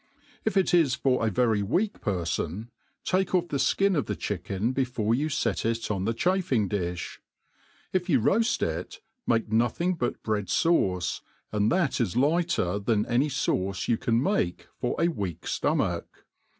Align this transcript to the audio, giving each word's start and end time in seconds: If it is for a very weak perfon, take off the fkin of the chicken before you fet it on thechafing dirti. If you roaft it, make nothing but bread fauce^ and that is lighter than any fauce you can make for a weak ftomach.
If 0.45 0.57
it 0.57 0.73
is 0.73 0.95
for 0.95 1.23
a 1.23 1.29
very 1.29 1.61
weak 1.61 2.01
perfon, 2.01 2.69
take 3.03 3.35
off 3.35 3.49
the 3.49 3.57
fkin 3.57 3.95
of 3.95 4.07
the 4.07 4.15
chicken 4.15 4.71
before 4.71 5.13
you 5.13 5.29
fet 5.29 5.63
it 5.63 5.91
on 5.91 6.05
thechafing 6.07 6.67
dirti. 6.69 7.19
If 7.93 8.09
you 8.09 8.19
roaft 8.19 8.63
it, 8.63 8.99
make 9.27 9.51
nothing 9.51 9.93
but 9.93 10.23
bread 10.23 10.47
fauce^ 10.47 11.21
and 11.51 11.71
that 11.71 12.01
is 12.01 12.17
lighter 12.17 12.79
than 12.79 13.05
any 13.05 13.29
fauce 13.29 13.87
you 13.87 13.97
can 13.99 14.19
make 14.23 14.65
for 14.79 14.95
a 14.99 15.07
weak 15.07 15.41
ftomach. 15.41 16.05